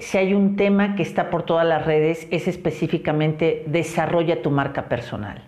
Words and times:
si 0.00 0.18
hay 0.18 0.34
un 0.34 0.56
tema 0.56 0.96
que 0.96 1.04
está 1.04 1.30
por 1.30 1.44
todas 1.44 1.64
las 1.64 1.86
redes, 1.86 2.26
es 2.32 2.48
específicamente 2.48 3.62
desarrolla 3.66 4.42
tu 4.42 4.50
marca 4.50 4.88
personal. 4.88 5.44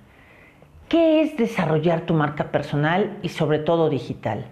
¿Qué 0.88 1.20
es 1.22 1.36
desarrollar 1.36 2.02
tu 2.02 2.14
marca 2.14 2.52
personal 2.52 3.18
y 3.22 3.30
sobre 3.30 3.58
todo 3.58 3.90
digital? 3.90 4.44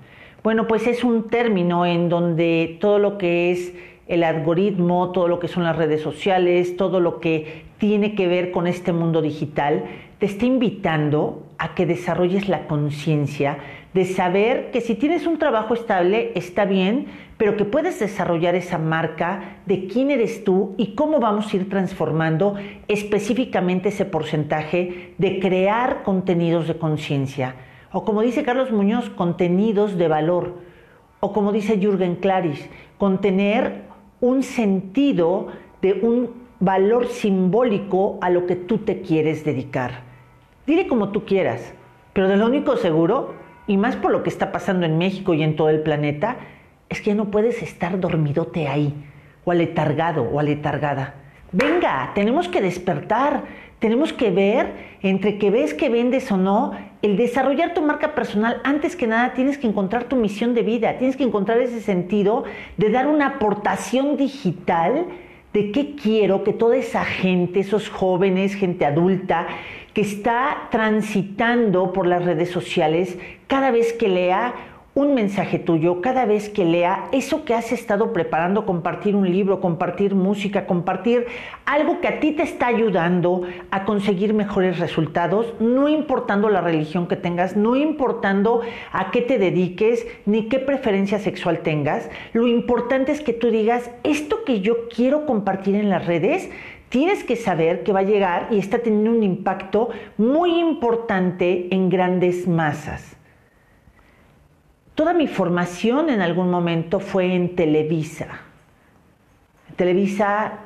Bueno, 0.42 0.66
pues 0.66 0.88
es 0.88 1.04
un 1.04 1.28
término 1.28 1.86
en 1.86 2.08
donde 2.08 2.76
todo 2.80 2.98
lo 2.98 3.18
que 3.18 3.52
es 3.52 3.72
el 4.08 4.24
algoritmo, 4.24 5.12
todo 5.12 5.28
lo 5.28 5.38
que 5.38 5.46
son 5.46 5.62
las 5.62 5.76
redes 5.76 6.02
sociales, 6.02 6.76
todo 6.76 6.98
lo 6.98 7.20
que 7.20 7.62
tiene 7.78 8.16
que 8.16 8.26
ver 8.26 8.50
con 8.50 8.66
este 8.66 8.92
mundo 8.92 9.22
digital, 9.22 9.84
te 10.18 10.26
está 10.26 10.44
invitando 10.44 11.46
a 11.58 11.76
que 11.76 11.86
desarrolles 11.86 12.48
la 12.48 12.66
conciencia 12.66 13.58
de 13.92 14.04
saber 14.04 14.70
que 14.70 14.80
si 14.80 14.94
tienes 14.94 15.26
un 15.26 15.38
trabajo 15.38 15.74
estable 15.74 16.32
está 16.34 16.64
bien, 16.64 17.06
pero 17.36 17.56
que 17.56 17.64
puedes 17.64 17.98
desarrollar 17.98 18.54
esa 18.54 18.78
marca 18.78 19.58
de 19.66 19.86
quién 19.86 20.10
eres 20.10 20.44
tú 20.44 20.74
y 20.76 20.94
cómo 20.94 21.18
vamos 21.20 21.52
a 21.52 21.56
ir 21.56 21.68
transformando 21.68 22.54
específicamente 22.86 23.88
ese 23.88 24.04
porcentaje 24.04 25.14
de 25.18 25.40
crear 25.40 26.02
contenidos 26.02 26.68
de 26.68 26.78
conciencia. 26.78 27.56
O 27.92 28.04
como 28.04 28.22
dice 28.22 28.44
Carlos 28.44 28.70
Muñoz, 28.70 29.10
contenidos 29.10 29.96
de 29.98 30.06
valor. 30.06 30.58
O 31.18 31.32
como 31.32 31.50
dice 31.50 31.78
Jürgen 31.78 32.16
Klaris, 32.16 32.68
contener 32.98 33.82
un 34.20 34.42
sentido 34.42 35.48
de 35.82 35.94
un 35.94 36.30
valor 36.60 37.06
simbólico 37.06 38.18
a 38.20 38.30
lo 38.30 38.46
que 38.46 38.54
tú 38.54 38.78
te 38.78 39.00
quieres 39.00 39.44
dedicar. 39.44 40.02
Dile 40.66 40.86
como 40.86 41.08
tú 41.08 41.24
quieras, 41.24 41.74
pero 42.12 42.28
de 42.28 42.36
lo 42.36 42.46
único 42.46 42.76
seguro, 42.76 43.34
y 43.70 43.76
más 43.76 43.94
por 43.94 44.10
lo 44.10 44.24
que 44.24 44.30
está 44.30 44.50
pasando 44.50 44.84
en 44.84 44.98
México 44.98 45.32
y 45.32 45.44
en 45.44 45.54
todo 45.54 45.68
el 45.68 45.78
planeta, 45.82 46.38
es 46.88 47.00
que 47.00 47.10
ya 47.10 47.14
no 47.14 47.30
puedes 47.30 47.62
estar 47.62 48.00
dormidote 48.00 48.66
ahí, 48.66 48.92
o 49.44 49.52
aletargado 49.52 50.24
o 50.24 50.40
aletargada. 50.40 51.14
Venga, 51.52 52.10
tenemos 52.16 52.48
que 52.48 52.60
despertar, 52.60 53.44
tenemos 53.78 54.12
que 54.12 54.32
ver 54.32 54.72
entre 55.02 55.38
que 55.38 55.52
ves 55.52 55.72
que 55.72 55.88
vendes 55.88 56.32
o 56.32 56.36
no, 56.36 56.72
el 57.00 57.16
desarrollar 57.16 57.72
tu 57.72 57.80
marca 57.80 58.16
personal, 58.16 58.60
antes 58.64 58.96
que 58.96 59.06
nada 59.06 59.34
tienes 59.34 59.56
que 59.56 59.68
encontrar 59.68 60.02
tu 60.02 60.16
misión 60.16 60.52
de 60.52 60.62
vida, 60.64 60.98
tienes 60.98 61.16
que 61.16 61.22
encontrar 61.22 61.60
ese 61.60 61.80
sentido 61.80 62.42
de 62.76 62.90
dar 62.90 63.06
una 63.06 63.28
aportación 63.28 64.16
digital 64.16 65.06
de 65.52 65.72
qué 65.72 65.94
quiero 65.94 66.44
que 66.44 66.52
toda 66.52 66.76
esa 66.76 67.04
gente, 67.04 67.60
esos 67.60 67.88
jóvenes, 67.88 68.54
gente 68.54 68.84
adulta, 68.84 69.46
que 69.92 70.02
está 70.02 70.68
transitando 70.70 71.92
por 71.92 72.06
las 72.06 72.24
redes 72.24 72.50
sociales, 72.50 73.18
cada 73.48 73.70
vez 73.70 73.92
que 73.92 74.08
lea 74.08 74.54
un 75.00 75.14
mensaje 75.14 75.58
tuyo 75.58 76.02
cada 76.02 76.26
vez 76.26 76.50
que 76.50 76.66
lea 76.66 77.08
eso 77.10 77.46
que 77.46 77.54
has 77.54 77.72
estado 77.72 78.12
preparando, 78.12 78.66
compartir 78.66 79.16
un 79.16 79.30
libro, 79.30 79.58
compartir 79.58 80.14
música, 80.14 80.66
compartir 80.66 81.24
algo 81.64 82.02
que 82.02 82.08
a 82.08 82.20
ti 82.20 82.32
te 82.32 82.42
está 82.42 82.66
ayudando 82.66 83.44
a 83.70 83.86
conseguir 83.86 84.34
mejores 84.34 84.78
resultados, 84.78 85.54
no 85.58 85.88
importando 85.88 86.50
la 86.50 86.60
religión 86.60 87.08
que 87.08 87.16
tengas, 87.16 87.56
no 87.56 87.76
importando 87.76 88.60
a 88.92 89.10
qué 89.10 89.22
te 89.22 89.38
dediques 89.38 90.06
ni 90.26 90.50
qué 90.50 90.58
preferencia 90.58 91.18
sexual 91.18 91.60
tengas. 91.60 92.10
Lo 92.34 92.46
importante 92.46 93.10
es 93.10 93.22
que 93.22 93.32
tú 93.32 93.50
digas, 93.50 93.90
esto 94.04 94.44
que 94.44 94.60
yo 94.60 94.88
quiero 94.94 95.24
compartir 95.24 95.76
en 95.76 95.88
las 95.88 96.04
redes, 96.04 96.50
tienes 96.90 97.24
que 97.24 97.36
saber 97.36 97.84
que 97.84 97.94
va 97.94 98.00
a 98.00 98.02
llegar 98.02 98.48
y 98.50 98.58
está 98.58 98.80
teniendo 98.80 99.12
un 99.12 99.22
impacto 99.22 99.88
muy 100.18 100.60
importante 100.60 101.74
en 101.74 101.88
grandes 101.88 102.46
masas. 102.46 103.19
Toda 105.00 105.14
mi 105.14 105.28
formación 105.28 106.10
en 106.10 106.20
algún 106.20 106.50
momento 106.50 107.00
fue 107.00 107.34
en 107.34 107.56
Televisa. 107.56 108.42
Televisa 109.76 110.58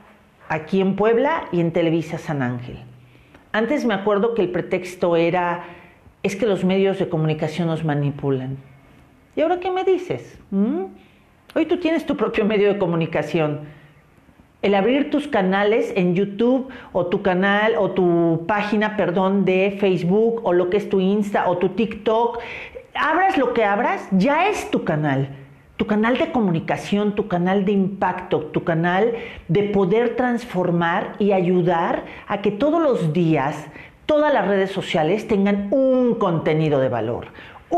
aquí 0.48 0.80
en 0.80 0.96
Puebla 0.96 1.44
y 1.52 1.60
en 1.60 1.72
Televisa 1.72 2.18
San 2.18 2.42
Ángel. 2.42 2.80
Antes 3.52 3.84
me 3.84 3.94
acuerdo 3.94 4.34
que 4.34 4.42
el 4.42 4.48
pretexto 4.48 5.14
era, 5.14 5.62
es 6.24 6.34
que 6.34 6.46
los 6.46 6.64
medios 6.64 6.98
de 6.98 7.08
comunicación 7.08 7.68
nos 7.68 7.84
manipulan. 7.84 8.56
¿Y 9.36 9.42
ahora 9.42 9.60
qué 9.60 9.70
me 9.70 9.84
dices? 9.84 10.36
¿Mm? 10.50 10.86
Hoy 11.54 11.66
tú 11.66 11.76
tienes 11.76 12.04
tu 12.04 12.16
propio 12.16 12.44
medio 12.44 12.72
de 12.72 12.76
comunicación. 12.76 13.60
El 14.62 14.74
abrir 14.74 15.10
tus 15.10 15.28
canales 15.28 15.92
en 15.94 16.16
YouTube 16.16 16.70
o 16.92 17.06
tu 17.06 17.22
canal 17.22 17.74
o 17.78 17.92
tu 17.92 18.46
página, 18.48 18.96
perdón, 18.96 19.44
de 19.44 19.76
Facebook 19.78 20.40
o 20.42 20.52
lo 20.52 20.70
que 20.70 20.78
es 20.78 20.88
tu 20.88 20.98
Insta 20.98 21.48
o 21.48 21.58
tu 21.58 21.68
TikTok, 21.68 22.40
abras 22.94 23.36
lo 23.36 23.52
que 23.52 23.64
abras, 23.64 24.06
ya 24.10 24.48
es 24.48 24.70
tu 24.70 24.84
canal. 24.84 25.36
Tu 25.76 25.86
canal 25.86 26.16
de 26.18 26.30
comunicación, 26.30 27.16
tu 27.16 27.26
canal 27.26 27.64
de 27.64 27.72
impacto, 27.72 28.42
tu 28.46 28.62
canal 28.62 29.12
de 29.48 29.64
poder 29.64 30.14
transformar 30.14 31.14
y 31.18 31.32
ayudar 31.32 32.04
a 32.28 32.42
que 32.42 32.52
todos 32.52 32.80
los 32.80 33.12
días 33.12 33.56
todas 34.06 34.32
las 34.32 34.46
redes 34.46 34.70
sociales 34.70 35.26
tengan 35.26 35.68
un 35.70 36.14
contenido 36.16 36.78
de 36.78 36.88
valor, 36.88 37.28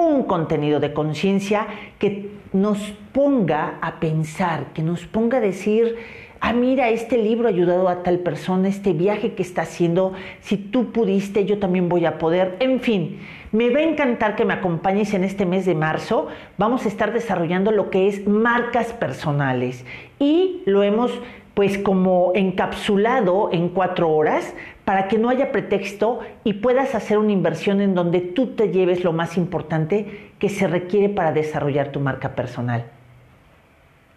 un 0.04 0.24
contenido 0.24 0.80
de 0.80 0.92
conciencia 0.92 1.66
que 1.98 2.30
nos 2.52 2.78
ponga 3.12 3.78
a 3.80 3.98
pensar, 4.00 4.72
que 4.74 4.82
nos 4.82 5.06
ponga 5.06 5.38
a 5.38 5.40
decir, 5.40 5.96
ah, 6.40 6.52
mira, 6.52 6.90
este 6.90 7.18
libro 7.18 7.48
ha 7.48 7.50
ayudado 7.50 7.88
a 7.88 8.02
tal 8.02 8.18
persona, 8.20 8.68
este 8.68 8.92
viaje 8.92 9.34
que 9.34 9.42
está 9.42 9.62
haciendo, 9.62 10.12
si 10.40 10.56
tú 10.56 10.92
pudiste, 10.92 11.44
yo 11.44 11.58
también 11.58 11.88
voy 11.88 12.04
a 12.04 12.18
poder, 12.18 12.56
en 12.60 12.80
fin 12.80 13.18
me 13.52 13.70
va 13.70 13.78
a 13.78 13.84
encantar 13.84 14.36
que 14.36 14.44
me 14.44 14.52
acompañes 14.52 15.14
en 15.14 15.24
este 15.24 15.46
mes 15.46 15.64
de 15.64 15.74
marzo. 15.74 16.28
Vamos 16.58 16.84
a 16.84 16.88
estar 16.88 17.14
desarrollando 17.14 17.70
lo 17.70 17.88
que 17.88 18.06
es 18.06 18.26
marcas 18.26 18.92
personales 18.92 19.84
y 20.18 20.62
lo 20.66 20.82
hemos 20.82 21.10
pues 21.56 21.78
como 21.78 22.32
encapsulado 22.34 23.48
en 23.50 23.70
cuatro 23.70 24.10
horas 24.10 24.52
para 24.84 25.08
que 25.08 25.16
no 25.16 25.30
haya 25.30 25.52
pretexto 25.52 26.20
y 26.44 26.52
puedas 26.52 26.94
hacer 26.94 27.16
una 27.16 27.32
inversión 27.32 27.80
en 27.80 27.94
donde 27.94 28.20
tú 28.20 28.48
te 28.48 28.68
lleves 28.68 29.04
lo 29.04 29.14
más 29.14 29.38
importante 29.38 30.32
que 30.38 30.50
se 30.50 30.66
requiere 30.66 31.08
para 31.08 31.32
desarrollar 31.32 31.92
tu 31.92 31.98
marca 31.98 32.34
personal. 32.34 32.84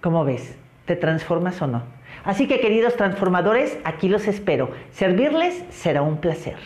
¿Cómo 0.01 0.25
ves? 0.25 0.57
¿Te 0.83 0.97
transformas 0.97 1.61
o 1.61 1.67
no? 1.67 1.83
Así 2.25 2.45
que 2.45 2.59
queridos 2.59 2.97
transformadores, 2.97 3.79
aquí 3.85 4.09
los 4.09 4.27
espero. 4.27 4.71
Servirles 4.91 5.63
será 5.69 6.01
un 6.01 6.17
placer. 6.17 6.57